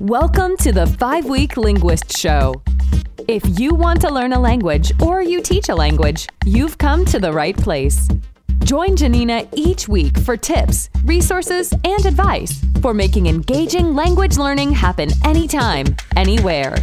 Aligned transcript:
Welcome 0.00 0.58
to 0.58 0.72
the 0.72 0.86
Five 0.86 1.24
Week 1.24 1.56
Linguist 1.56 2.14
Show. 2.14 2.62
If 3.28 3.58
you 3.58 3.74
want 3.74 3.98
to 4.02 4.12
learn 4.12 4.34
a 4.34 4.38
language 4.38 4.92
or 5.00 5.22
you 5.22 5.40
teach 5.40 5.70
a 5.70 5.74
language, 5.74 6.28
you've 6.44 6.76
come 6.76 7.06
to 7.06 7.18
the 7.18 7.32
right 7.32 7.56
place. 7.56 8.06
Join 8.58 8.94
Janina 8.94 9.48
each 9.54 9.88
week 9.88 10.18
for 10.18 10.36
tips, 10.36 10.90
resources, 11.04 11.72
and 11.82 12.04
advice 12.04 12.62
for 12.82 12.92
making 12.92 13.26
engaging 13.26 13.94
language 13.94 14.36
learning 14.36 14.72
happen 14.72 15.08
anytime, 15.24 15.86
anywhere. 16.14 16.76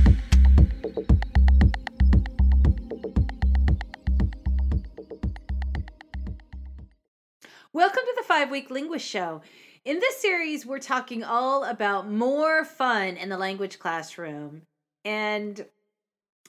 Welcome 7.74 8.04
to 8.06 8.14
the 8.18 8.24
Five 8.28 8.50
Week 8.50 8.72
Linguist 8.72 9.08
Show. 9.08 9.44
In 9.86 10.00
this 10.00 10.22
series, 10.22 10.66
we're 10.66 10.80
talking 10.80 11.26
all 11.26 11.66
about 11.66 12.10
more 12.10 12.64
fun 12.64 13.18
in 13.18 13.28
the 13.28 13.38
language 13.38 13.80
classroom. 13.80 14.62
And 15.04 15.66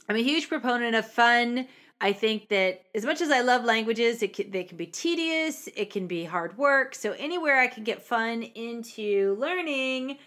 I'm 0.09 0.15
a 0.15 0.23
huge 0.23 0.49
proponent 0.49 0.95
of 0.95 1.11
fun. 1.11 1.67
I 2.01 2.13
think 2.13 2.49
that 2.51 2.85
as 2.95 3.05
much 3.05 3.21
as 3.21 3.33
I 3.33 3.41
love 3.41 3.65
languages, 3.65 4.23
it 4.23 4.35
can, 4.35 4.53
they 4.53 4.63
can 4.63 4.77
be 4.77 4.87
tedious, 4.87 5.69
it 5.75 5.91
can 5.91 6.07
be 6.07 6.25
hard 6.25 6.57
work. 6.57 6.95
So 6.95 7.11
anywhere 7.19 7.59
I 7.59 7.67
can 7.67 7.83
get 7.83 8.05
fun 8.05 8.45
into 8.45 9.37
learning, 9.41 10.19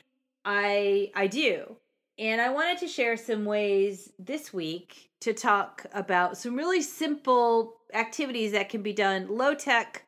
I 0.43 1.11
I 1.15 1.27
do. 1.27 1.77
And 2.19 2.41
I 2.41 2.49
wanted 2.49 2.79
to 2.79 2.89
share 2.89 3.15
some 3.15 3.45
ways 3.45 4.11
this 4.19 4.51
week 4.51 5.11
to 5.21 5.33
talk 5.33 5.85
about 5.93 6.37
some 6.37 6.55
really 6.55 6.81
simple 6.81 7.75
activities 7.93 8.51
that 8.51 8.67
can 8.67 8.81
be 8.81 8.91
done 8.91 9.29
low 9.29 9.53
tech 9.53 10.03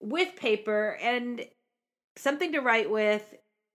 with 0.00 0.36
paper 0.36 0.98
and 1.00 1.46
something 2.16 2.52
to 2.52 2.60
write 2.60 2.90
with 2.90 3.34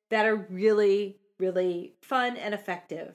that 0.09 0.25
are 0.25 0.35
really, 0.35 1.17
really 1.39 1.93
fun 2.01 2.37
and 2.37 2.53
effective. 2.53 3.13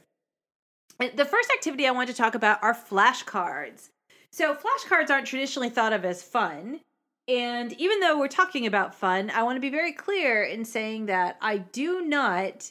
The 0.98 1.24
first 1.24 1.50
activity 1.50 1.86
I 1.86 1.92
want 1.92 2.08
to 2.08 2.14
talk 2.14 2.34
about 2.34 2.62
are 2.62 2.74
flashcards. 2.74 3.90
So, 4.30 4.54
flashcards 4.54 5.10
aren't 5.10 5.26
traditionally 5.26 5.68
thought 5.68 5.92
of 5.92 6.04
as 6.04 6.22
fun. 6.22 6.80
And 7.26 7.72
even 7.80 8.00
though 8.00 8.18
we're 8.18 8.28
talking 8.28 8.66
about 8.66 8.94
fun, 8.94 9.30
I 9.30 9.42
want 9.42 9.56
to 9.56 9.60
be 9.60 9.70
very 9.70 9.92
clear 9.92 10.42
in 10.42 10.64
saying 10.64 11.06
that 11.06 11.36
I 11.40 11.58
do 11.58 12.02
not 12.02 12.70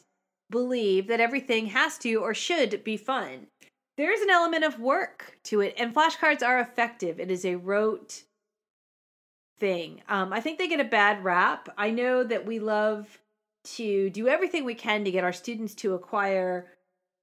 believe 0.49 1.07
that 1.07 1.19
everything 1.19 1.67
has 1.67 1.97
to 1.99 2.15
or 2.15 2.33
should 2.33 2.83
be 2.83 2.95
fun. 2.95 3.47
There 3.97 4.11
is 4.11 4.21
an 4.21 4.29
element 4.29 4.63
of 4.63 4.79
work 4.79 5.37
to 5.45 5.61
it, 5.61 5.73
and 5.77 5.93
flashcards 5.93 6.45
are 6.45 6.59
effective. 6.59 7.19
It 7.19 7.31
is 7.31 7.45
a 7.45 7.55
rote 7.55 8.23
thing. 9.63 10.01
Um, 10.09 10.33
I 10.33 10.41
think 10.41 10.59
they 10.59 10.67
get 10.67 10.81
a 10.81 10.83
bad 10.83 11.23
rap. 11.23 11.69
I 11.77 11.89
know 11.89 12.21
that 12.25 12.45
we 12.45 12.59
love 12.59 13.17
to 13.75 14.09
do 14.09 14.27
everything 14.27 14.65
we 14.65 14.75
can 14.75 15.05
to 15.05 15.11
get 15.11 15.23
our 15.23 15.31
students 15.31 15.73
to 15.75 15.93
acquire 15.93 16.67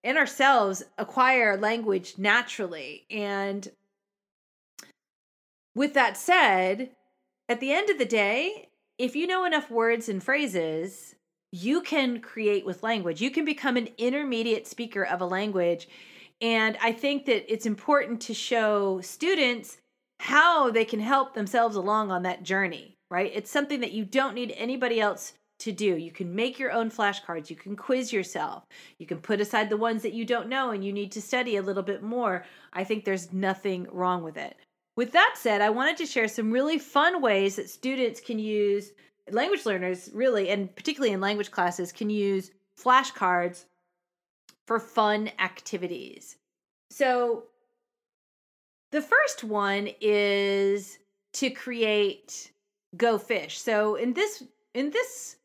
and 0.02 0.16
ourselves 0.16 0.82
acquire 0.96 1.58
language 1.58 2.14
naturally. 2.16 3.04
And 3.10 3.70
with 5.74 5.92
that 5.92 6.16
said, 6.16 6.92
at 7.46 7.60
the 7.60 7.72
end 7.72 7.90
of 7.90 7.98
the 7.98 8.06
day, 8.06 8.70
if 8.96 9.14
you 9.14 9.26
know 9.26 9.44
enough 9.44 9.70
words 9.70 10.08
and 10.08 10.22
phrases, 10.22 11.14
you 11.52 11.82
can 11.82 12.22
create 12.22 12.64
with 12.64 12.82
language. 12.82 13.20
You 13.20 13.30
can 13.30 13.44
become 13.44 13.76
an 13.76 13.90
intermediate 13.98 14.66
speaker 14.66 15.04
of 15.04 15.20
a 15.20 15.26
language. 15.26 15.88
And 16.40 16.78
I 16.82 16.92
think 16.92 17.26
that 17.26 17.52
it's 17.52 17.66
important 17.66 18.22
to 18.22 18.32
show 18.32 19.02
students 19.02 19.76
how 20.20 20.70
they 20.70 20.84
can 20.84 21.00
help 21.00 21.32
themselves 21.32 21.76
along 21.76 22.10
on 22.10 22.24
that 22.24 22.42
journey, 22.42 22.94
right? 23.10 23.32
It's 23.34 23.50
something 23.50 23.80
that 23.80 23.92
you 23.92 24.04
don't 24.04 24.34
need 24.34 24.52
anybody 24.54 25.00
else 25.00 25.32
to 25.60 25.72
do. 25.72 25.96
You 25.96 26.10
can 26.10 26.34
make 26.34 26.58
your 26.58 26.72
own 26.72 26.90
flashcards. 26.90 27.48
You 27.48 27.56
can 27.56 27.74
quiz 27.74 28.12
yourself. 28.12 28.64
You 28.98 29.06
can 29.06 29.16
put 29.16 29.40
aside 29.40 29.70
the 29.70 29.78
ones 29.78 30.02
that 30.02 30.12
you 30.12 30.26
don't 30.26 30.50
know 30.50 30.72
and 30.72 30.84
you 30.84 30.92
need 30.92 31.10
to 31.12 31.22
study 31.22 31.56
a 31.56 31.62
little 31.62 31.82
bit 31.82 32.02
more. 32.02 32.44
I 32.74 32.84
think 32.84 33.06
there's 33.06 33.32
nothing 33.32 33.86
wrong 33.90 34.22
with 34.22 34.36
it. 34.36 34.56
With 34.94 35.12
that 35.12 35.36
said, 35.38 35.62
I 35.62 35.70
wanted 35.70 35.96
to 35.96 36.06
share 36.06 36.28
some 36.28 36.50
really 36.50 36.78
fun 36.78 37.22
ways 37.22 37.56
that 37.56 37.70
students 37.70 38.20
can 38.20 38.38
use, 38.38 38.92
language 39.30 39.64
learners 39.64 40.10
really, 40.12 40.50
and 40.50 40.74
particularly 40.76 41.14
in 41.14 41.20
language 41.22 41.50
classes, 41.50 41.92
can 41.92 42.10
use 42.10 42.50
flashcards 42.78 43.64
for 44.66 44.78
fun 44.78 45.30
activities. 45.38 46.36
So, 46.90 47.44
the 48.92 49.02
first 49.02 49.44
one 49.44 49.88
is 50.00 50.98
to 51.34 51.50
create 51.50 52.50
Go 52.96 53.18
Fish. 53.18 53.58
So 53.58 53.94
in 53.94 54.12
this 54.12 54.42
in 54.74 54.90
this 54.90 55.36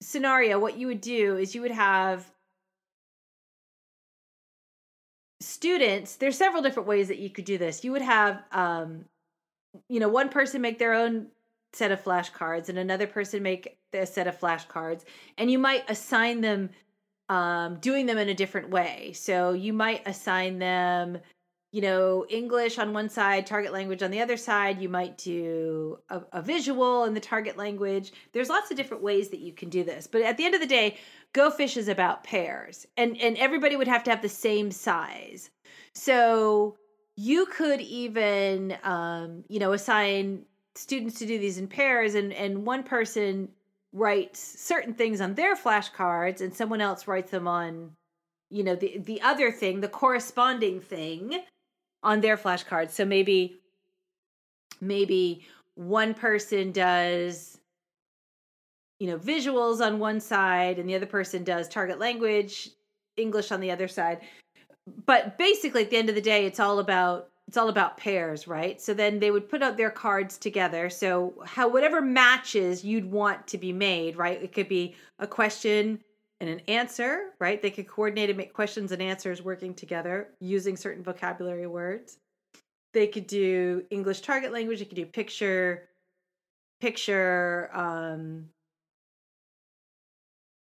scenario 0.00 0.58
what 0.58 0.76
you 0.78 0.86
would 0.86 1.00
do 1.00 1.36
is 1.36 1.54
you 1.54 1.60
would 1.60 1.72
have 1.72 2.30
students 5.40 6.16
there's 6.16 6.36
several 6.36 6.62
different 6.62 6.88
ways 6.88 7.08
that 7.08 7.18
you 7.18 7.30
could 7.30 7.44
do 7.44 7.58
this 7.58 7.82
you 7.82 7.90
would 7.90 8.02
have 8.02 8.42
um 8.52 9.04
you 9.88 9.98
know 9.98 10.08
one 10.08 10.28
person 10.28 10.60
make 10.60 10.78
their 10.78 10.94
own 10.94 11.26
set 11.72 11.90
of 11.90 12.02
flashcards 12.02 12.68
and 12.68 12.78
another 12.78 13.06
person 13.06 13.42
make 13.42 13.78
a 13.92 14.06
set 14.06 14.26
of 14.26 14.38
flashcards 14.38 15.04
and 15.36 15.50
you 15.50 15.58
might 15.58 15.88
assign 15.90 16.40
them 16.40 16.70
um 17.28 17.76
doing 17.80 18.06
them 18.06 18.18
in 18.18 18.28
a 18.28 18.34
different 18.34 18.70
way 18.70 19.12
so 19.14 19.52
you 19.52 19.72
might 19.72 20.06
assign 20.06 20.58
them 20.58 21.18
you 21.70 21.82
know, 21.82 22.24
English 22.30 22.78
on 22.78 22.94
one 22.94 23.10
side, 23.10 23.46
target 23.46 23.72
language 23.72 24.02
on 24.02 24.10
the 24.10 24.20
other 24.20 24.38
side. 24.38 24.80
You 24.80 24.88
might 24.88 25.18
do 25.18 25.98
a, 26.08 26.22
a, 26.32 26.42
visual 26.42 27.04
in 27.04 27.12
the 27.12 27.20
target 27.20 27.58
language. 27.58 28.12
There's 28.32 28.48
lots 28.48 28.70
of 28.70 28.76
different 28.76 29.02
ways 29.02 29.28
that 29.28 29.40
you 29.40 29.52
can 29.52 29.68
do 29.68 29.84
this. 29.84 30.06
But 30.06 30.22
at 30.22 30.38
the 30.38 30.46
end 30.46 30.54
of 30.54 30.62
the 30.62 30.66
day, 30.66 30.96
Go 31.34 31.50
Fish 31.50 31.76
is 31.76 31.88
about 31.88 32.24
pairs, 32.24 32.86
and 32.96 33.18
and 33.18 33.36
everybody 33.36 33.76
would 33.76 33.88
have 33.88 34.02
to 34.04 34.10
have 34.10 34.22
the 34.22 34.30
same 34.30 34.70
size. 34.70 35.50
So 35.92 36.76
you 37.16 37.44
could 37.46 37.82
even, 37.82 38.78
um, 38.82 39.44
you 39.48 39.58
know, 39.58 39.72
assign 39.72 40.46
students 40.74 41.18
to 41.18 41.26
do 41.26 41.38
these 41.38 41.58
in 41.58 41.68
pairs, 41.68 42.14
and 42.14 42.32
and 42.32 42.64
one 42.64 42.82
person 42.82 43.50
writes 43.92 44.40
certain 44.40 44.94
things 44.94 45.20
on 45.20 45.34
their 45.34 45.54
flashcards, 45.54 46.40
and 46.40 46.54
someone 46.54 46.80
else 46.80 47.06
writes 47.06 47.30
them 47.30 47.46
on 47.46 47.92
you 48.50 48.64
know 48.64 48.74
the 48.74 48.98
the 48.98 49.20
other 49.20 49.50
thing 49.50 49.80
the 49.80 49.88
corresponding 49.88 50.80
thing 50.80 51.42
on 52.02 52.20
their 52.20 52.36
flashcards. 52.36 52.90
So 52.90 53.04
maybe 53.04 53.60
maybe 54.80 55.46
one 55.74 56.14
person 56.14 56.72
does 56.72 57.58
you 58.98 59.06
know 59.06 59.18
visuals 59.18 59.84
on 59.84 59.98
one 59.98 60.20
side 60.20 60.78
and 60.78 60.88
the 60.88 60.94
other 60.94 61.06
person 61.06 61.44
does 61.44 61.68
target 61.68 61.98
language 61.98 62.70
english 63.16 63.52
on 63.52 63.60
the 63.60 63.70
other 63.70 63.88
side. 63.88 64.20
But 65.06 65.38
basically 65.38 65.82
at 65.82 65.90
the 65.90 65.96
end 65.96 66.08
of 66.08 66.14
the 66.14 66.20
day 66.20 66.46
it's 66.46 66.60
all 66.60 66.78
about 66.78 67.28
it's 67.46 67.56
all 67.56 67.68
about 67.68 67.96
pairs 67.96 68.46
right? 68.46 68.80
So 68.80 68.94
then 68.94 69.18
they 69.18 69.30
would 69.30 69.48
put 69.48 69.62
out 69.62 69.76
their 69.76 69.90
cards 69.90 70.36
together. 70.38 70.90
So 70.90 71.34
how 71.44 71.68
whatever 71.68 72.00
matches 72.00 72.84
you'd 72.84 73.10
want 73.10 73.46
to 73.48 73.58
be 73.58 73.72
made 73.72 74.16
right? 74.16 74.42
It 74.42 74.52
could 74.52 74.68
be 74.68 74.94
a 75.18 75.26
question 75.26 76.00
and 76.40 76.48
an 76.48 76.60
answer, 76.68 77.30
right? 77.38 77.60
They 77.60 77.70
could 77.70 77.88
coordinate 77.88 78.30
and 78.30 78.36
make 78.36 78.52
questions 78.52 78.92
and 78.92 79.02
answers 79.02 79.42
working 79.42 79.74
together 79.74 80.28
using 80.40 80.76
certain 80.76 81.02
vocabulary 81.02 81.66
words. 81.66 82.18
They 82.94 83.06
could 83.06 83.26
do 83.26 83.84
English 83.90 84.20
target 84.20 84.52
language, 84.52 84.78
they 84.78 84.84
could 84.84 84.96
do 84.96 85.06
picture, 85.06 85.88
picture, 86.80 87.70
um, 87.72 88.48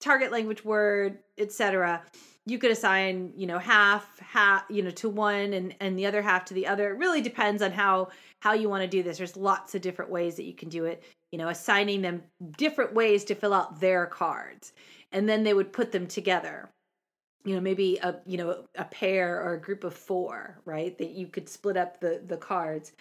target 0.00 0.32
language 0.32 0.64
word, 0.64 1.18
etc. 1.38 2.02
You 2.44 2.58
could 2.58 2.72
assign, 2.72 3.32
you 3.36 3.46
know, 3.46 3.58
half, 3.58 4.18
half, 4.18 4.64
you 4.68 4.82
know, 4.82 4.90
to 4.90 5.08
one 5.08 5.52
and 5.52 5.74
and 5.80 5.96
the 5.96 6.06
other 6.06 6.22
half 6.22 6.44
to 6.46 6.54
the 6.54 6.66
other. 6.66 6.90
It 6.90 6.98
really 6.98 7.22
depends 7.22 7.62
on 7.62 7.70
how 7.70 8.08
how 8.40 8.52
you 8.52 8.68
want 8.68 8.82
to 8.82 8.88
do 8.88 9.02
this. 9.02 9.18
There's 9.18 9.36
lots 9.36 9.74
of 9.76 9.80
different 9.80 10.10
ways 10.10 10.34
that 10.36 10.44
you 10.44 10.54
can 10.54 10.68
do 10.68 10.84
it. 10.84 11.02
You 11.32 11.38
know, 11.38 11.48
assigning 11.48 12.02
them 12.02 12.22
different 12.56 12.94
ways 12.94 13.24
to 13.24 13.34
fill 13.34 13.54
out 13.54 13.80
their 13.80 14.06
cards. 14.06 14.72
And 15.10 15.28
then 15.28 15.42
they 15.42 15.54
would 15.54 15.72
put 15.72 15.90
them 15.90 16.06
together. 16.06 16.70
You 17.44 17.56
know 17.56 17.60
maybe 17.60 17.98
a 17.98 18.20
you 18.24 18.38
know 18.38 18.64
a 18.76 18.84
pair 18.84 19.42
or 19.42 19.54
a 19.54 19.60
group 19.60 19.82
of 19.82 19.94
four 19.94 20.60
right 20.64 20.96
that 20.98 21.10
you 21.10 21.26
could 21.26 21.48
split 21.48 21.76
up 21.76 21.98
the 21.98 22.22
the 22.24 22.36
cards. 22.36 22.92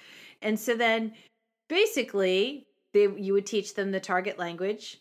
And 0.42 0.60
so 0.60 0.75
then 0.75 1.13
basically 1.69 2.66
they 2.94 3.07
you 3.18 3.33
would 3.33 3.45
teach 3.45 3.75
them 3.75 3.92
the 3.92 4.00
target 4.00 4.39
language. 4.39 5.00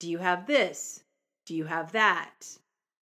Do 0.00 0.10
you 0.10 0.18
have 0.18 0.48
this? 0.48 1.04
Do 1.46 1.54
you 1.54 1.64
have 1.66 1.92
that? 1.92 2.48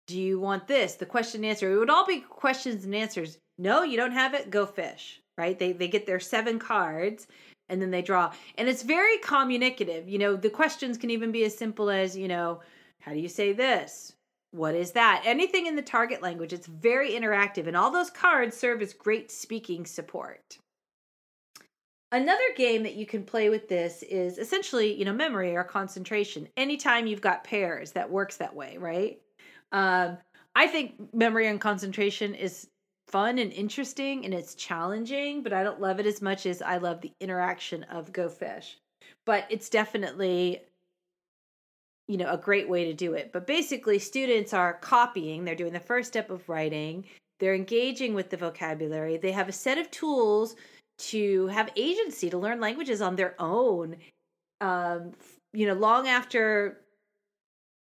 Do 0.07 0.21
you 0.21 0.39
want 0.39 0.69
this? 0.69 0.97
The 0.97 1.07
question 1.07 1.43
and 1.43 1.51
answer 1.51 1.73
it 1.73 1.79
would 1.79 1.89
all 1.89 2.07
be 2.07 2.21
questions 2.21 2.85
and 2.85 2.95
answers. 2.95 3.39
No 3.57 3.85
you 3.85 3.97
don't 3.97 4.13
have 4.13 4.35
it? 4.35 4.51
Go 4.51 4.67
fish 4.67 5.23
right? 5.37 5.59
They 5.59 5.73
they 5.73 5.89
get 5.89 6.07
their 6.07 6.21
seven 6.21 6.59
cards 6.59 7.27
and 7.69 7.81
then 7.81 7.91
they 7.91 8.03
draw 8.03 8.33
and 8.57 8.69
it's 8.69 8.83
very 8.83 9.19
communicative 9.19 10.09
you 10.09 10.19
know 10.19 10.37
the 10.37 10.51
questions 10.51 10.99
can 10.99 11.11
even 11.11 11.33
be 11.33 11.45
as 11.45 11.57
simple 11.57 11.91
as 11.91 12.17
you 12.17 12.29
know 12.29 12.61
how 13.05 13.13
do 13.13 13.19
you 13.19 13.29
say 13.29 13.53
this? 13.53 14.15
What 14.53 14.75
is 14.75 14.93
that? 14.93 15.25
Anything 15.27 15.67
in 15.67 15.77
the 15.77 15.83
target 15.83 16.23
language. 16.23 16.55
It's 16.55 16.67
very 16.67 17.11
interactive, 17.11 17.67
and 17.67 17.77
all 17.77 17.91
those 17.91 18.09
cards 18.09 18.57
serve 18.57 18.81
as 18.81 18.95
great 18.95 19.31
speaking 19.31 19.85
support. 19.85 20.59
Another 22.13 22.45
game 22.57 22.83
that 22.85 22.95
you 22.95 23.05
can 23.05 23.23
play 23.23 23.51
with 23.51 23.69
this 23.69 24.03
is 24.05 24.39
essentially, 24.39 24.95
you 24.95 25.05
know, 25.05 25.13
memory 25.13 25.55
or 25.55 25.65
concentration. 25.65 26.49
Anytime 26.57 27.07
you've 27.07 27.21
got 27.21 27.45
pairs, 27.45 27.93
that 27.93 28.11
works 28.11 28.39
that 28.39 28.55
way, 28.55 28.79
right? 28.79 29.21
Um, 29.73 30.17
I 30.55 30.67
think 30.67 31.13
memory 31.13 31.49
and 31.49 31.61
concentration 31.61 32.35
is 32.35 32.69
fun 33.15 33.39
and 33.39 33.53
interesting 33.53 34.25
and 34.25 34.35
it's 34.35 34.57
challenging, 34.57 35.45
but 35.45 35.53
I 35.53 35.63
don't 35.63 35.81
love 35.81 36.01
it 36.01 36.07
as 36.07 36.21
much 36.21 36.47
as 36.47 36.61
I 36.61 36.79
love 36.79 37.01
the 37.01 37.13
interaction 37.21 37.85
of 37.85 38.13
Go 38.13 38.29
Fish. 38.29 38.77
But 39.25 39.47
it's 39.51 39.69
definitely 39.69 40.63
you 42.09 42.17
know 42.17 42.29
a 42.29 42.37
great 42.37 42.69
way 42.69 42.85
to 42.85 42.93
do 42.93 43.15
it 43.15 43.33
but 43.33 43.47
basically 43.47 43.99
students 43.99 44.53
are 44.53 44.75
copying 44.75 45.43
they're 45.43 45.55
doing 45.55 45.73
the 45.73 45.81
first 45.81 46.09
step 46.09 46.29
of 46.29 46.47
writing 46.51 47.03
they're 47.41 47.55
engaging 47.55 48.13
with 48.13 48.29
the 48.29 48.37
vocabulary 48.37 49.17
they 49.17 49.33
have 49.33 49.49
a 49.49 49.53
set 49.53 49.79
of 49.79 49.91
tools 49.91 50.55
to 50.99 51.47
have 51.47 51.71
agency 51.77 52.29
to 52.29 52.37
learn 52.37 52.61
languages 52.61 53.01
on 53.01 53.17
their 53.17 53.35
own 53.39 53.97
um, 54.61 55.13
you 55.55 55.67
know 55.67 55.73
long 55.73 56.07
after 56.07 56.77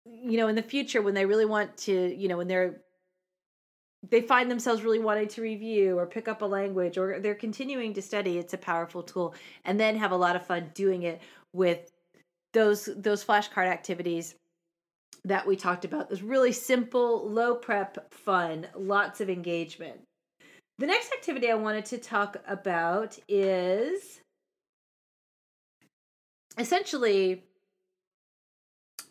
you 0.05 0.37
know 0.37 0.49
in 0.49 0.55
the 0.55 0.61
future 0.61 1.01
when 1.01 1.15
they 1.15 1.25
really 1.25 1.47
want 1.47 1.75
to 1.79 2.15
you 2.15 2.29
know 2.29 2.37
when 2.37 2.47
they're 2.47 2.83
they 4.09 4.23
find 4.23 4.51
themselves 4.51 4.83
really 4.83 4.99
wanting 4.99 5.29
to 5.29 5.43
review 5.43 5.99
or 5.99 6.07
pick 6.07 6.27
up 6.27 6.43
a 6.43 6.47
language 6.47 6.97
or 6.97 7.21
they're 7.21 7.35
continuing 7.35 7.93
to 7.93 8.01
study 8.01 8.39
it's 8.39 8.55
a 8.55 8.59
powerful 8.59 9.03
tool 9.03 9.35
and 9.65 9.79
then 9.79 9.97
have 9.97 10.13
a 10.13 10.17
lot 10.17 10.37
of 10.37 10.47
fun 10.47 10.71
doing 10.75 11.03
it 11.03 11.21
with 11.53 11.93
those 12.53 12.89
those 12.97 13.25
flashcard 13.25 13.67
activities 13.67 14.35
that 15.25 15.47
we 15.47 15.57
talked 15.57 15.85
about. 15.85 16.09
Those 16.09 16.23
really 16.23 16.53
simple 16.53 17.29
low 17.29 17.55
prep 17.55 18.13
fun 18.13 18.67
lots 18.75 19.21
of 19.21 19.29
engagement. 19.29 20.01
The 20.79 20.87
next 20.87 21.13
activity 21.13 21.51
i 21.51 21.55
wanted 21.55 21.85
to 21.87 21.99
talk 21.99 22.39
about 22.47 23.19
is 23.29 24.21
essentially 26.59 27.45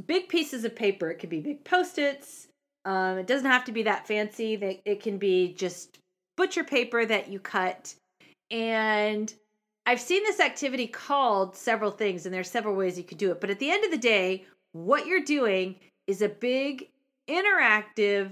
big 0.06 0.30
pieces 0.30 0.64
of 0.66 0.76
paper. 0.76 1.12
It 1.12 1.20
could 1.20 1.30
be 1.30 1.42
big 1.42 1.64
post-its 1.64 2.49
um, 2.86 3.18
it 3.18 3.28
doesn't 3.28 3.50
have 3.50 3.66
to 3.66 3.72
be 3.72 3.84
that 3.84 4.08
fancy 4.08 4.54
it 4.86 5.02
can 5.02 5.18
be 5.18 5.54
just 5.54 6.00
butcher 6.38 6.64
paper 6.64 7.06
that 7.06 7.30
you 7.30 7.40
cut 7.40 7.94
and 8.52 9.34
I've 9.90 10.00
seen 10.00 10.22
this 10.22 10.40
activity 10.40 10.86
called 10.86 11.56
several 11.56 11.90
things, 11.90 12.28
and 12.28 12.34
there's 12.34 12.52
several 12.52 12.76
ways 12.76 12.96
you 12.96 13.04
could 13.04 13.18
do 13.18 13.32
it. 13.32 13.42
But 13.42 13.50
at 13.50 13.58
the 13.58 13.72
end 13.72 13.84
of 13.84 13.90
the 13.90 13.98
day, 13.98 14.46
what 14.72 15.08
you're 15.08 15.24
doing 15.24 15.78
is 16.06 16.22
a 16.22 16.30
big 16.30 16.90
interactive 17.28 18.32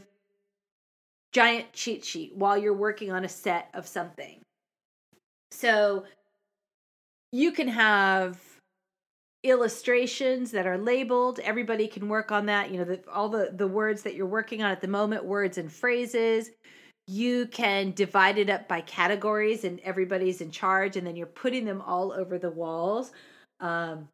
giant 1.31 1.73
cheat 1.73 2.05
sheet 2.05 2.35
while 2.35 2.59
you're 2.59 2.75
working 2.75 3.11
on 3.11 3.25
a 3.25 3.29
set 3.29 3.69
of 3.73 3.87
something. 3.87 4.39
So 5.49 6.03
you 7.31 7.51
can 7.51 7.67
have 7.69 8.39
illustrations 9.49 10.51
that 10.51 10.67
are 10.67 10.77
labeled. 10.77 11.39
Everybody 11.39 11.87
can 11.87 12.07
work 12.09 12.31
on 12.31 12.45
that 12.47 12.71
you 12.71 12.77
know 12.77 12.85
the, 12.85 13.01
all 13.11 13.29
the 13.29 13.51
the 13.53 13.67
words 13.67 14.01
that 14.03 14.15
you're 14.15 14.25
working 14.25 14.61
on 14.63 14.71
at 14.71 14.81
the 14.81 14.87
moment 14.87 15.25
words 15.25 15.57
and 15.57 15.71
phrases. 15.71 16.49
You 17.07 17.47
can 17.47 17.91
divide 17.91 18.37
it 18.37 18.49
up 18.49 18.67
by 18.67 18.81
categories 18.81 19.63
and 19.63 19.79
everybody's 19.81 20.41
in 20.41 20.51
charge 20.51 20.97
and 20.97 21.07
then 21.07 21.15
you're 21.15 21.25
putting 21.27 21.63
them 21.63 21.81
all 21.81 22.11
over 22.11 22.37
the 22.37 22.51
walls. 22.51 23.11
Um, 23.59 24.09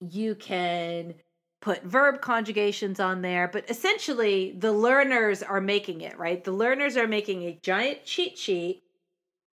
you 0.00 0.36
can 0.36 1.14
put 1.60 1.82
verb 1.82 2.20
conjugations 2.20 3.00
on 3.00 3.20
there 3.20 3.48
but 3.48 3.68
essentially 3.68 4.54
the 4.58 4.70
learners 4.70 5.42
are 5.42 5.60
making 5.60 6.02
it 6.02 6.16
right? 6.16 6.44
The 6.44 6.52
learners 6.52 6.96
are 6.96 7.08
making 7.08 7.42
a 7.42 7.58
giant 7.62 8.04
cheat 8.04 8.38
sheet 8.38 8.84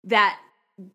that 0.03 0.37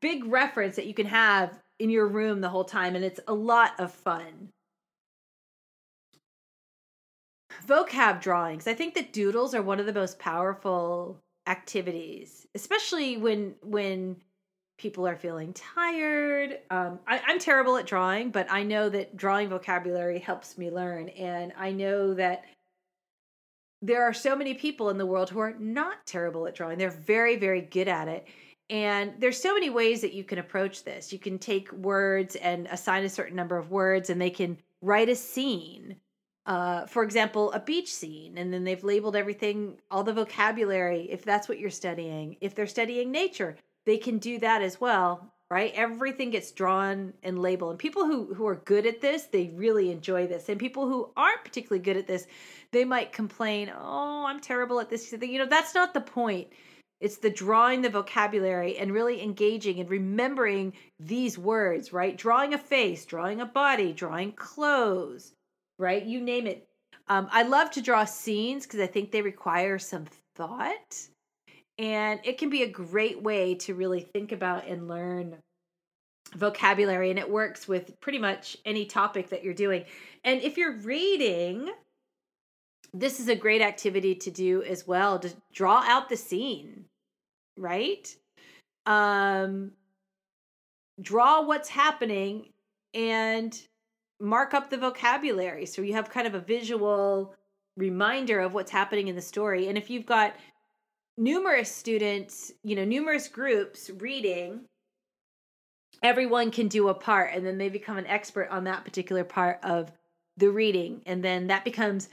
big 0.00 0.24
reference 0.26 0.76
that 0.76 0.86
you 0.86 0.94
can 0.94 1.06
have 1.06 1.58
in 1.78 1.90
your 1.90 2.06
room 2.06 2.40
the 2.40 2.48
whole 2.48 2.64
time 2.64 2.94
and 2.94 3.04
it's 3.04 3.20
a 3.28 3.34
lot 3.34 3.72
of 3.78 3.92
fun 3.92 4.48
vocab 7.66 8.20
drawings 8.20 8.66
i 8.66 8.74
think 8.74 8.94
that 8.94 9.12
doodles 9.12 9.54
are 9.54 9.62
one 9.62 9.80
of 9.80 9.86
the 9.86 9.92
most 9.92 10.18
powerful 10.18 11.20
activities, 11.48 12.46
especially 12.54 13.16
when 13.16 13.54
when 13.62 14.16
people 14.78 15.08
are 15.08 15.16
feeling 15.16 15.52
tired. 15.54 16.58
Um, 16.70 17.00
I, 17.08 17.20
I'm 17.26 17.40
terrible 17.40 17.76
at 17.78 17.86
drawing, 17.86 18.30
but 18.30 18.46
I 18.48 18.62
know 18.62 18.88
that 18.90 19.16
drawing 19.16 19.48
vocabulary 19.48 20.20
helps 20.20 20.56
me 20.56 20.70
learn, 20.70 21.08
and 21.08 21.52
I 21.58 21.72
know 21.72 22.14
that 22.14 22.44
there 23.82 24.04
are 24.04 24.12
so 24.12 24.36
many 24.36 24.54
people 24.54 24.90
in 24.90 24.98
the 24.98 25.06
world 25.06 25.30
who 25.30 25.40
are 25.40 25.54
not 25.58 26.06
terrible 26.06 26.46
at 26.46 26.54
drawing. 26.54 26.78
They're 26.78 26.90
very, 26.90 27.36
very 27.36 27.60
good 27.60 27.88
at 27.88 28.08
it. 28.08 28.26
And 28.70 29.14
there's 29.18 29.40
so 29.40 29.54
many 29.54 29.70
ways 29.70 30.02
that 30.02 30.12
you 30.12 30.24
can 30.24 30.38
approach 30.38 30.84
this. 30.84 31.12
You 31.12 31.18
can 31.18 31.38
take 31.38 31.72
words 31.72 32.36
and 32.36 32.66
assign 32.66 33.04
a 33.04 33.08
certain 33.08 33.36
number 33.36 33.56
of 33.56 33.70
words, 33.70 34.10
and 34.10 34.20
they 34.20 34.30
can 34.30 34.58
write 34.82 35.08
a 35.08 35.14
scene 35.14 35.96
uh, 36.48 36.86
for 36.86 37.02
example, 37.02 37.52
a 37.52 37.60
beach 37.60 37.92
scene, 37.92 38.38
and 38.38 38.50
then 38.50 38.64
they've 38.64 38.82
labeled 38.82 39.14
everything, 39.14 39.78
all 39.90 40.02
the 40.02 40.14
vocabulary, 40.14 41.02
if 41.10 41.22
that's 41.22 41.46
what 41.46 41.58
you're 41.58 41.68
studying. 41.68 42.36
If 42.40 42.54
they're 42.54 42.66
studying 42.66 43.12
nature, 43.12 43.54
they 43.84 43.98
can 43.98 44.16
do 44.16 44.38
that 44.38 44.62
as 44.62 44.80
well, 44.80 45.30
right? 45.50 45.72
Everything 45.74 46.30
gets 46.30 46.50
drawn 46.50 47.12
and 47.22 47.38
labeled. 47.38 47.72
And 47.72 47.78
people 47.78 48.06
who, 48.06 48.32
who 48.32 48.46
are 48.46 48.62
good 48.64 48.86
at 48.86 49.02
this, 49.02 49.24
they 49.24 49.52
really 49.56 49.90
enjoy 49.90 50.26
this. 50.26 50.48
And 50.48 50.58
people 50.58 50.88
who 50.88 51.10
aren't 51.18 51.44
particularly 51.44 51.84
good 51.84 51.98
at 51.98 52.06
this, 52.06 52.26
they 52.72 52.86
might 52.86 53.12
complain, 53.12 53.70
oh, 53.78 54.24
I'm 54.26 54.40
terrible 54.40 54.80
at 54.80 54.88
this. 54.88 55.12
You 55.12 55.38
know, 55.38 55.46
that's 55.46 55.74
not 55.74 55.92
the 55.92 56.00
point. 56.00 56.48
It's 57.00 57.18
the 57.18 57.30
drawing 57.30 57.82
the 57.82 57.90
vocabulary 57.90 58.76
and 58.76 58.92
really 58.92 59.22
engaging 59.22 59.78
and 59.80 59.88
remembering 59.88 60.72
these 60.98 61.38
words, 61.38 61.92
right? 61.92 62.16
Drawing 62.16 62.54
a 62.54 62.58
face, 62.58 63.04
drawing 63.04 63.40
a 63.40 63.46
body, 63.46 63.92
drawing 63.92 64.32
clothes 64.32 65.34
right? 65.78 66.04
You 66.04 66.20
name 66.20 66.46
it. 66.46 66.66
Um, 67.08 67.28
I 67.30 67.42
love 67.42 67.70
to 67.72 67.80
draw 67.80 68.04
scenes 68.04 68.66
because 68.66 68.80
I 68.80 68.86
think 68.86 69.10
they 69.10 69.22
require 69.22 69.78
some 69.78 70.06
thought. 70.34 71.08
And 71.78 72.20
it 72.24 72.38
can 72.38 72.50
be 72.50 72.64
a 72.64 72.68
great 72.68 73.22
way 73.22 73.54
to 73.56 73.74
really 73.74 74.00
think 74.00 74.32
about 74.32 74.66
and 74.66 74.88
learn 74.88 75.36
vocabulary. 76.34 77.10
And 77.10 77.18
it 77.18 77.30
works 77.30 77.68
with 77.68 77.98
pretty 78.00 78.18
much 78.18 78.56
any 78.64 78.84
topic 78.84 79.30
that 79.30 79.44
you're 79.44 79.54
doing. 79.54 79.84
And 80.24 80.42
if 80.42 80.58
you're 80.58 80.76
reading, 80.78 81.72
this 82.92 83.20
is 83.20 83.28
a 83.28 83.36
great 83.36 83.60
activity 83.60 84.14
to 84.14 84.30
do 84.30 84.62
as 84.62 84.86
well 84.86 85.18
to 85.18 85.30
draw 85.52 85.82
out 85.86 86.08
the 86.08 86.16
scene, 86.16 86.84
right? 87.56 88.14
Um, 88.86 89.72
draw 91.00 91.42
what's 91.42 91.68
happening 91.68 92.48
and 92.94 93.60
mark 94.20 94.54
up 94.54 94.70
the 94.70 94.76
vocabulary 94.76 95.64
so 95.64 95.82
you 95.82 95.92
have 95.92 96.10
kind 96.10 96.26
of 96.26 96.34
a 96.34 96.40
visual 96.40 97.34
reminder 97.76 98.40
of 98.40 98.54
what's 98.54 98.70
happening 98.70 99.08
in 99.08 99.14
the 99.14 99.22
story. 99.22 99.68
And 99.68 99.78
if 99.78 99.88
you've 99.90 100.06
got 100.06 100.34
numerous 101.16 101.70
students, 101.70 102.52
you 102.64 102.74
know, 102.74 102.84
numerous 102.84 103.28
groups 103.28 103.90
reading, 103.98 104.62
everyone 106.02 106.50
can 106.50 106.68
do 106.68 106.88
a 106.88 106.94
part 106.94 107.32
and 107.34 107.46
then 107.46 107.58
they 107.58 107.68
become 107.68 107.98
an 107.98 108.06
expert 108.06 108.48
on 108.50 108.64
that 108.64 108.84
particular 108.84 109.24
part 109.24 109.60
of 109.62 109.92
the 110.36 110.50
reading. 110.50 111.02
And 111.06 111.22
then 111.22 111.48
that 111.48 111.64
becomes 111.64 112.08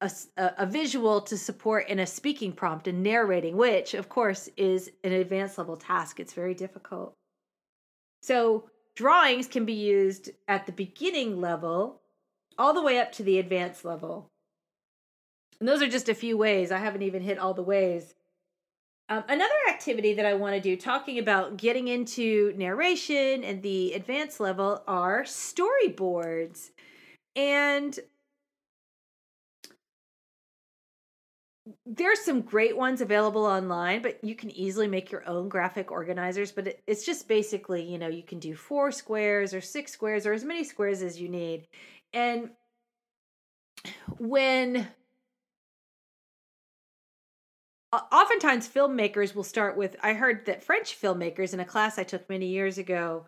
a, 0.00 0.10
a, 0.36 0.66
visual 0.66 1.20
to 1.22 1.36
support 1.36 1.88
in 1.88 1.98
a 1.98 2.06
speaking 2.06 2.52
prompt 2.52 2.86
and 2.86 3.02
narrating, 3.02 3.56
which, 3.56 3.94
of 3.94 4.08
course, 4.08 4.48
is 4.56 4.90
an 5.02 5.12
advanced 5.12 5.58
level 5.58 5.76
task. 5.76 6.20
It's 6.20 6.34
very 6.34 6.54
difficult. 6.54 7.14
So, 8.22 8.70
Drawings 8.98 9.46
can 9.46 9.64
be 9.64 9.74
used 9.74 10.30
at 10.48 10.66
the 10.66 10.72
beginning 10.72 11.40
level 11.40 12.00
all 12.58 12.74
the 12.74 12.82
way 12.82 12.98
up 12.98 13.12
to 13.12 13.22
the 13.22 13.38
advanced 13.38 13.84
level. 13.84 14.28
And 15.60 15.68
those 15.68 15.80
are 15.82 15.88
just 15.88 16.08
a 16.08 16.16
few 16.16 16.36
ways. 16.36 16.72
I 16.72 16.78
haven't 16.78 17.02
even 17.02 17.22
hit 17.22 17.38
all 17.38 17.54
the 17.54 17.62
ways. 17.62 18.14
Um, 19.08 19.22
another 19.28 19.54
activity 19.68 20.14
that 20.14 20.26
I 20.26 20.34
want 20.34 20.56
to 20.56 20.60
do, 20.60 20.76
talking 20.76 21.20
about 21.20 21.56
getting 21.56 21.86
into 21.86 22.52
narration 22.56 23.44
and 23.44 23.62
the 23.62 23.92
advanced 23.92 24.40
level, 24.40 24.82
are 24.88 25.22
storyboards. 25.22 26.70
And 27.36 27.96
there's 31.86 32.20
some 32.20 32.42
great 32.42 32.76
ones 32.76 33.00
available 33.00 33.44
online, 33.44 34.02
but 34.02 34.22
you 34.22 34.34
can 34.34 34.50
easily 34.50 34.88
make 34.88 35.10
your 35.10 35.28
own 35.28 35.48
graphic 35.48 35.90
organizers. 35.90 36.52
But 36.52 36.68
it, 36.68 36.82
it's 36.86 37.04
just 37.04 37.28
basically, 37.28 37.82
you 37.82 37.98
know, 37.98 38.08
you 38.08 38.22
can 38.22 38.38
do 38.38 38.54
four 38.54 38.92
squares 38.92 39.54
or 39.54 39.60
six 39.60 39.92
squares 39.92 40.26
or 40.26 40.32
as 40.32 40.44
many 40.44 40.64
squares 40.64 41.02
as 41.02 41.20
you 41.20 41.28
need. 41.28 41.66
And 42.12 42.50
when 44.18 44.88
oftentimes 47.92 48.68
filmmakers 48.68 49.34
will 49.34 49.44
start 49.44 49.76
with, 49.76 49.96
I 50.02 50.14
heard 50.14 50.46
that 50.46 50.64
French 50.64 51.00
filmmakers 51.00 51.54
in 51.54 51.60
a 51.60 51.64
class 51.64 51.98
I 51.98 52.04
took 52.04 52.28
many 52.28 52.46
years 52.46 52.78
ago 52.78 53.26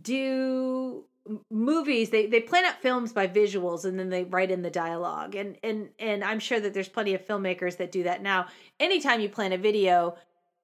do 0.00 1.04
movies 1.50 2.10
they 2.10 2.26
they 2.26 2.40
plan 2.40 2.64
out 2.64 2.82
films 2.82 3.12
by 3.12 3.26
visuals 3.26 3.84
and 3.84 3.98
then 3.98 4.10
they 4.10 4.24
write 4.24 4.50
in 4.50 4.62
the 4.62 4.70
dialogue. 4.70 5.34
And 5.34 5.56
and 5.62 5.88
and 5.98 6.22
i'm 6.22 6.38
sure 6.38 6.60
that 6.60 6.74
there's 6.74 6.88
plenty 6.88 7.14
of 7.14 7.26
filmmakers 7.26 7.76
that 7.78 7.92
do 7.92 8.02
that. 8.04 8.22
Now 8.22 8.46
anytime 8.78 9.20
you 9.20 9.28
plan 9.28 9.52
a 9.52 9.58
video 9.58 10.16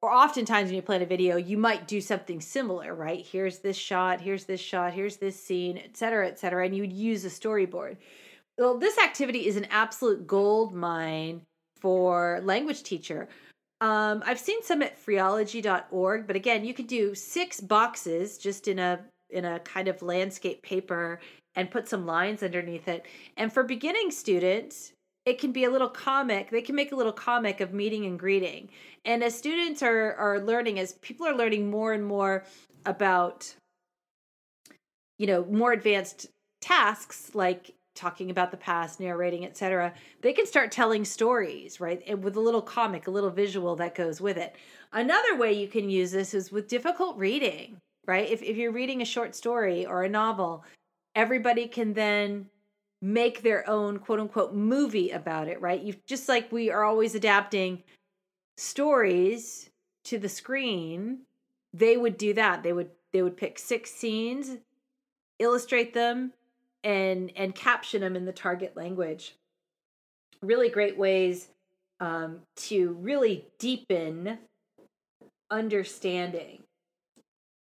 or 0.02 0.12
oftentimes 0.12 0.66
when 0.66 0.76
you 0.76 0.82
plan 0.82 1.02
a 1.02 1.06
video 1.06 1.36
you 1.36 1.56
might 1.56 1.88
do 1.88 2.00
something 2.00 2.40
similar 2.40 2.94
right? 2.94 3.24
Here's 3.24 3.58
this 3.58 3.76
shot 3.76 4.20
here's 4.20 4.44
this 4.44 4.60
shot 4.60 4.92
here's 4.92 5.16
this 5.16 5.42
scene 5.42 5.78
et 5.78 5.96
cetera 5.96 6.26
et 6.26 6.38
cetera 6.38 6.64
and 6.64 6.76
you 6.76 6.82
would 6.82 6.92
use 6.92 7.24
a 7.24 7.28
storyboard. 7.28 7.96
Well, 8.58 8.78
this 8.78 8.98
activity 8.98 9.46
is 9.46 9.56
an 9.56 9.66
absolute 9.70 10.26
gold 10.26 10.74
mine 10.74 11.42
for 11.80 12.40
language 12.44 12.82
teacher. 12.82 13.28
Um, 13.80 14.22
I've 14.26 14.38
seen 14.38 14.62
some 14.62 14.82
at 14.82 15.02
freeology.org, 15.02 16.26
but 16.26 16.36
again, 16.36 16.66
you 16.66 16.74
could 16.74 16.86
do 16.86 17.14
six 17.14 17.60
boxes 17.60 18.36
just 18.36 18.68
in 18.68 18.78
a 18.78 19.00
in 19.32 19.44
a 19.44 19.60
kind 19.60 19.88
of 19.88 20.02
landscape 20.02 20.62
paper 20.62 21.20
and 21.54 21.70
put 21.70 21.88
some 21.88 22.06
lines 22.06 22.42
underneath 22.42 22.88
it. 22.88 23.06
And 23.36 23.52
for 23.52 23.62
beginning 23.62 24.10
students, 24.10 24.92
it 25.26 25.38
can 25.38 25.52
be 25.52 25.64
a 25.64 25.70
little 25.70 25.88
comic. 25.88 26.50
They 26.50 26.62
can 26.62 26.74
make 26.74 26.92
a 26.92 26.96
little 26.96 27.12
comic 27.12 27.60
of 27.60 27.72
meeting 27.72 28.06
and 28.06 28.18
greeting. 28.18 28.70
And 29.04 29.22
as 29.22 29.36
students 29.36 29.82
are 29.82 30.14
are 30.14 30.40
learning, 30.40 30.78
as 30.78 30.94
people 30.94 31.26
are 31.26 31.36
learning 31.36 31.70
more 31.70 31.92
and 31.92 32.04
more 32.04 32.44
about, 32.86 33.54
you 35.18 35.26
know, 35.26 35.44
more 35.44 35.72
advanced 35.72 36.28
tasks 36.60 37.34
like 37.34 37.74
talking 37.94 38.30
about 38.30 38.50
the 38.50 38.56
past, 38.56 39.00
narrating, 39.00 39.44
etc., 39.44 39.92
they 40.22 40.32
can 40.32 40.46
start 40.46 40.72
telling 40.72 41.04
stories, 41.04 41.80
right? 41.80 42.02
And 42.06 42.24
with 42.24 42.36
a 42.36 42.40
little 42.40 42.62
comic, 42.62 43.06
a 43.06 43.10
little 43.10 43.30
visual 43.30 43.76
that 43.76 43.94
goes 43.94 44.20
with 44.20 44.38
it. 44.38 44.56
Another 44.92 45.36
way 45.36 45.52
you 45.52 45.68
can 45.68 45.90
use 45.90 46.10
this 46.12 46.32
is 46.32 46.50
with 46.50 46.68
difficult 46.68 47.16
reading, 47.18 47.76
right? 48.06 48.28
If, 48.28 48.42
if 48.42 48.56
you're 48.56 48.72
reading 48.72 49.02
a 49.02 49.06
short 49.06 49.34
story 49.34 49.86
or 49.86 50.02
a 50.02 50.08
novel, 50.08 50.64
everybody 51.14 51.66
can 51.66 51.92
then 51.92 52.48
make 53.02 53.42
their 53.42 53.68
own 53.68 53.98
quote 53.98 54.20
unquote 54.20 54.54
movie 54.54 55.10
about 55.10 55.48
it, 55.48 55.60
right? 55.60 55.80
You 55.80 55.94
just 56.06 56.28
like 56.28 56.52
we 56.52 56.70
are 56.70 56.84
always 56.84 57.14
adapting 57.14 57.82
stories 58.56 59.70
to 60.04 60.18
the 60.18 60.28
screen, 60.28 61.20
they 61.72 61.96
would 61.96 62.16
do 62.16 62.34
that. 62.34 62.62
They 62.62 62.72
would 62.72 62.90
they 63.12 63.22
would 63.22 63.36
pick 63.36 63.58
six 63.58 63.90
scenes, 63.90 64.58
illustrate 65.38 65.94
them, 65.94 66.32
and 66.84 67.32
and 67.36 67.54
caption 67.54 68.00
them 68.00 68.16
in 68.16 68.24
the 68.24 68.32
target 68.32 68.76
language. 68.76 69.36
Really 70.42 70.68
great 70.68 70.96
ways 70.96 71.48
um, 72.00 72.40
to 72.56 72.92
really 73.00 73.46
deepen 73.58 74.38
understanding. 75.50 76.62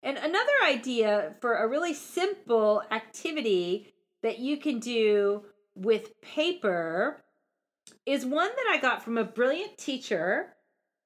And 0.05 0.19
another 0.19 0.53
idea 0.67 1.35
for 1.41 1.57
a 1.57 1.67
really 1.67 1.95
simple 1.95 2.83
activity 2.91 3.95
that 4.23 4.39
you 4.39 4.59
can 4.59 4.79
do 4.79 5.45
with 5.75 6.21
paper 6.21 7.25
is 8.05 8.27
one 8.27 8.51
that 8.51 8.67
I 8.71 8.79
got 8.79 9.03
from 9.03 9.17
a 9.17 9.25
brilliant 9.25 9.79
teacher, 9.79 10.55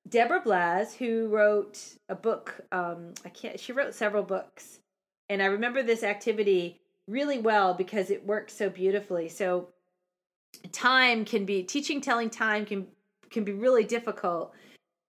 Deborah 0.09 0.43
Blaz, 0.43 0.95
who 0.95 1.29
wrote 1.29 1.81
a 2.09 2.17
book. 2.17 2.61
Um, 2.73 3.15
I 3.25 3.29
can't. 3.29 3.61
She 3.61 3.73
wrote 3.73 3.95
several 3.95 4.25
books, 4.25 4.81
and 5.29 5.41
I 5.41 5.47
remember 5.47 5.85
this 5.85 6.03
activity 6.03 6.81
really 7.07 7.39
well 7.39 7.75
because 7.75 8.11
it 8.11 8.27
works 8.27 8.53
so 8.53 8.69
beautifully. 8.69 9.29
So, 9.29 9.69
time 10.73 11.25
can 11.25 11.45
be 11.45 11.63
teaching, 11.63 12.01
telling 12.01 12.31
time 12.31 12.67
can 12.67 12.89
can 13.31 13.45
be 13.45 13.53
really 13.53 13.85
difficult. 13.85 14.53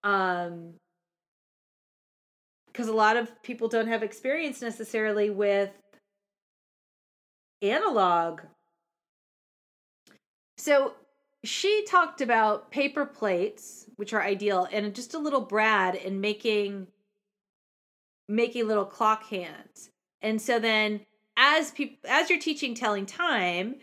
Um, 0.03 0.75
because 2.71 2.87
a 2.87 2.93
lot 2.93 3.17
of 3.17 3.41
people 3.43 3.67
don't 3.67 3.87
have 3.87 4.03
experience 4.03 4.61
necessarily 4.61 5.29
with 5.29 5.71
analog. 7.61 8.41
So 10.57 10.93
she 11.43 11.85
talked 11.85 12.21
about 12.21 12.71
paper 12.71 13.05
plates, 13.05 13.85
which 13.95 14.13
are 14.13 14.21
ideal, 14.21 14.67
and 14.71 14.93
just 14.93 15.13
a 15.13 15.19
little 15.19 15.41
brad 15.41 15.95
and 15.95 16.21
making 16.21 16.87
making 18.27 18.67
little 18.67 18.85
clock 18.85 19.25
hands. 19.25 19.89
And 20.21 20.41
so 20.41 20.59
then 20.59 21.01
as 21.37 21.71
people 21.71 21.97
as 22.09 22.29
you're 22.29 22.39
teaching 22.39 22.75
telling 22.75 23.05
time, 23.05 23.75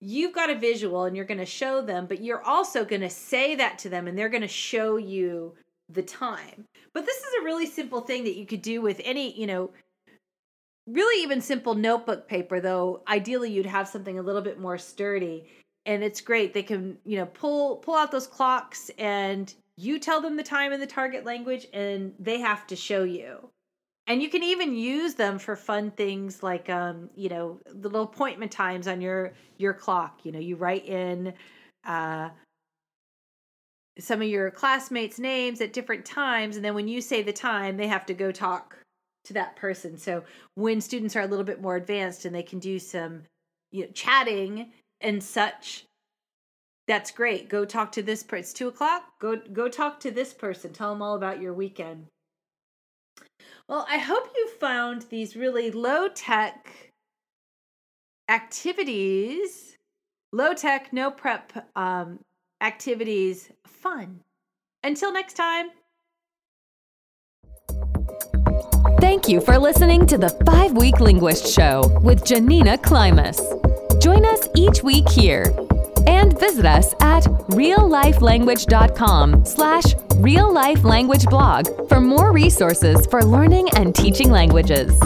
you've 0.00 0.34
got 0.34 0.50
a 0.50 0.58
visual 0.58 1.04
and 1.04 1.16
you're 1.16 1.24
going 1.24 1.38
to 1.38 1.46
show 1.46 1.80
them, 1.80 2.06
but 2.06 2.22
you're 2.22 2.42
also 2.42 2.84
going 2.84 3.02
to 3.02 3.10
say 3.10 3.54
that 3.54 3.78
to 3.78 3.88
them 3.88 4.06
and 4.06 4.18
they're 4.18 4.28
going 4.28 4.42
to 4.42 4.48
show 4.48 4.96
you 4.96 5.54
the 5.88 6.02
time. 6.02 6.64
But 6.92 7.06
this 7.06 7.16
is 7.16 7.34
a 7.40 7.44
really 7.44 7.66
simple 7.66 8.00
thing 8.00 8.24
that 8.24 8.36
you 8.36 8.46
could 8.46 8.62
do 8.62 8.80
with 8.80 9.00
any, 9.04 9.38
you 9.38 9.46
know, 9.46 9.70
really 10.88 11.22
even 11.22 11.40
simple 11.40 11.74
notebook 11.74 12.26
paper 12.26 12.60
though 12.60 13.02
ideally 13.08 13.50
you'd 13.50 13.66
have 13.66 13.86
something 13.86 14.18
a 14.18 14.22
little 14.22 14.42
bit 14.42 14.58
more 14.58 14.78
sturdy. 14.78 15.46
And 15.86 16.02
it's 16.02 16.20
great 16.20 16.54
they 16.54 16.62
can 16.62 16.98
you 17.04 17.18
know 17.18 17.26
pull 17.26 17.76
pull 17.76 17.94
out 17.94 18.10
those 18.10 18.26
clocks 18.26 18.90
and 18.98 19.52
you 19.76 19.98
tell 19.98 20.20
them 20.20 20.36
the 20.36 20.42
time 20.42 20.72
in 20.72 20.80
the 20.80 20.86
target 20.86 21.24
language 21.24 21.66
and 21.72 22.14
they 22.18 22.40
have 22.40 22.66
to 22.68 22.76
show 22.76 23.04
you. 23.04 23.50
And 24.06 24.22
you 24.22 24.30
can 24.30 24.42
even 24.42 24.74
use 24.74 25.14
them 25.14 25.38
for 25.38 25.56
fun 25.56 25.90
things 25.90 26.42
like 26.42 26.70
um 26.70 27.10
you 27.14 27.28
know 27.28 27.60
little 27.74 28.02
appointment 28.04 28.50
times 28.50 28.88
on 28.88 29.00
your 29.00 29.34
your 29.58 29.74
clock. 29.74 30.20
You 30.24 30.32
know 30.32 30.40
you 30.40 30.56
write 30.56 30.86
in 30.86 31.34
uh 31.84 32.30
some 33.98 34.22
of 34.22 34.28
your 34.28 34.50
classmates 34.50 35.18
names 35.18 35.60
at 35.60 35.72
different 35.72 36.04
times 36.04 36.56
and 36.56 36.64
then 36.64 36.74
when 36.74 36.88
you 36.88 37.00
say 37.00 37.22
the 37.22 37.32
time 37.32 37.76
they 37.76 37.88
have 37.88 38.06
to 38.06 38.14
go 38.14 38.30
talk 38.30 38.78
to 39.28 39.34
that 39.34 39.56
person. 39.56 39.96
So 39.96 40.24
when 40.54 40.80
students 40.80 41.14
are 41.14 41.22
a 41.22 41.26
little 41.26 41.44
bit 41.44 41.60
more 41.60 41.76
advanced 41.76 42.24
and 42.24 42.34
they 42.34 42.42
can 42.42 42.58
do 42.58 42.78
some 42.78 43.22
you 43.70 43.84
know, 43.84 43.90
chatting 43.92 44.72
and 45.00 45.22
such, 45.22 45.84
that's 46.86 47.10
great. 47.10 47.48
Go 47.48 47.64
talk 47.64 47.92
to 47.92 48.02
this 48.02 48.22
person. 48.22 48.40
It's 48.40 48.52
two 48.52 48.68
o'clock. 48.68 49.04
Go 49.20 49.36
go 49.52 49.68
talk 49.68 50.00
to 50.00 50.10
this 50.10 50.32
person. 50.32 50.72
Tell 50.72 50.90
them 50.90 51.02
all 51.02 51.14
about 51.14 51.40
your 51.40 51.52
weekend. 51.52 52.06
Well, 53.68 53.86
I 53.88 53.98
hope 53.98 54.30
you 54.34 54.48
found 54.58 55.02
these 55.02 55.36
really 55.36 55.70
low 55.70 56.08
tech 56.08 56.92
activities, 58.30 59.76
low 60.32 60.54
tech, 60.54 60.90
no 60.92 61.10
prep 61.10 61.68
um, 61.76 62.20
activities 62.60 63.50
fun. 63.66 64.20
Until 64.82 65.12
next 65.12 65.34
time. 65.34 65.68
Thank 69.00 69.28
you 69.28 69.40
for 69.40 69.58
listening 69.58 70.06
to 70.06 70.18
the 70.18 70.30
Five 70.44 70.72
Week 70.72 70.98
Linguist 71.00 71.46
Show 71.54 71.82
with 72.02 72.24
Janina 72.24 72.78
Klimas. 72.78 73.38
Join 74.00 74.24
us 74.24 74.48
each 74.56 74.82
week 74.82 75.08
here 75.08 75.52
and 76.06 76.38
visit 76.38 76.64
us 76.64 76.94
at 77.00 77.24
reallifelanguage.com 77.50 79.44
slash 79.44 79.84
real 80.16 80.52
life 80.52 80.84
language 80.84 81.26
blog 81.26 81.66
for 81.88 82.00
more 82.00 82.32
resources 82.32 83.06
for 83.06 83.22
learning 83.22 83.68
and 83.76 83.94
teaching 83.94 84.30
languages. 84.30 84.98